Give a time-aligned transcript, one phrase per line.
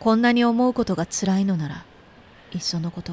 [0.00, 1.84] こんなに思うことが辛いのなら
[2.52, 3.12] いっそのこと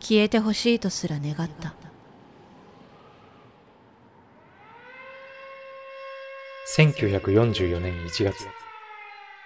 [0.00, 1.74] 消えてほしいとすら願った。
[6.76, 8.46] 1944年1月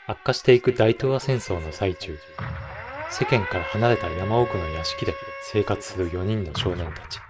[0.06, 2.18] 悪化していく大東亜戦争の最中
[3.10, 5.14] 世間から離れた山奥の屋敷で
[5.52, 7.20] 生活する4人の少年たち。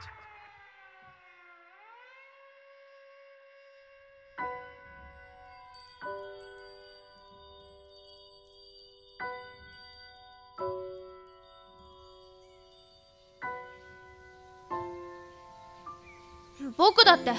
[16.76, 17.32] 僕だって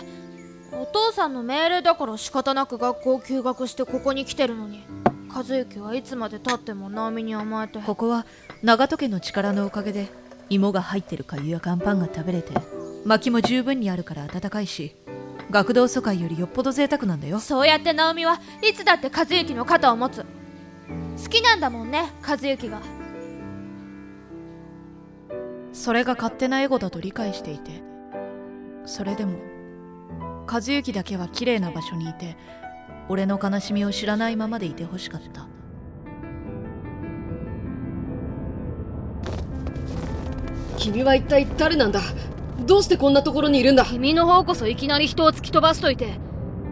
[0.71, 4.84] お父さんの命令だから仕方なく学校休学してここに来てるのに。
[5.34, 7.80] 和幸はいつまでたっても直美に甘えて。
[7.80, 8.26] ここは
[8.63, 10.09] 長門家の力のおかげで
[10.49, 12.54] 芋が入ってる粥や乾パンが食べれて
[13.05, 14.94] 薪も十分にあるから暖かいし
[15.49, 17.40] 学童疎開よりよっぽど贅沢なんだよ。
[17.40, 20.26] そうやって直美はいつだって和幸の肩を持つ。
[21.24, 22.82] 好きなんだもんね和幸が。
[25.71, 27.82] それが勝手なエゴだと理解していて
[28.91, 29.39] それでも
[30.45, 32.35] 和幸だけは綺麗な場所にいて
[33.07, 35.47] 俺の悲しみを知らないままでいてほしかった。
[40.77, 42.01] 君は一体誰なんだ？
[42.65, 43.85] どうしてこんなところにいるんだ？
[43.85, 46.19] 君の方こそいきなり人を突き飛ばしといて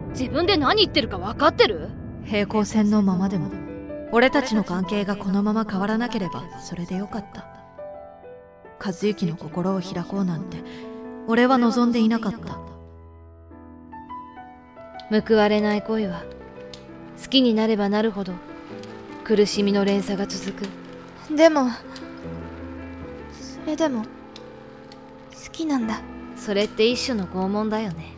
[0.10, 1.88] 自分で何言ってるか分かってる？
[2.26, 3.50] 平行線のままでも
[4.12, 7.48] 俺たちの関係がこのまま変わらなければそれでよかった。
[8.84, 10.58] 和幸の心を開こうなんて
[11.28, 12.58] 俺は望んでいなかった。
[15.24, 16.24] 報われない恋は
[17.22, 18.34] 好きになればなるほど
[19.24, 21.36] 苦しみの連鎖が続く。
[21.36, 21.70] でも
[23.32, 24.08] それでも好
[25.52, 26.02] きなんだ。
[26.36, 28.16] それって一種の拷問だよね。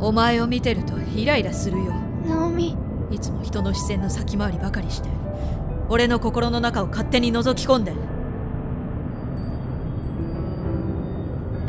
[0.00, 1.92] お前を見てるとイライラするよ。
[2.26, 2.76] 直美
[3.10, 5.08] いつも人の視線の先回りばかりして
[5.88, 7.92] 俺の心の中を勝手に覗き込んで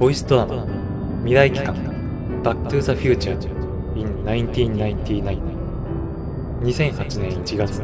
[0.02, 0.66] ボイスドラマ
[1.20, 1.76] 未来期間
[2.42, 3.38] Back to the Future
[3.96, 5.38] in 1999
[6.64, 7.84] 2008年1月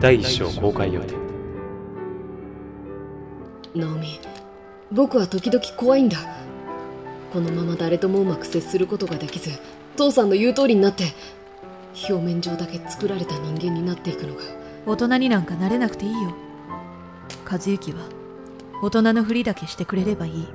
[0.00, 1.14] 第1章公開予定。
[3.72, 4.18] ナオミ
[4.90, 6.18] 僕は時々怖いんだ。
[7.32, 9.50] このまま誰ともうまく接することができず
[9.96, 11.04] 父さんの言う通りになって
[12.10, 14.40] 表面上だけ作られた人間になっていくのが。
[14.86, 16.34] 大人になんかなれなくていいよ。
[17.48, 18.08] 和幸は
[18.82, 20.48] 大人のふりだけしてくれればいい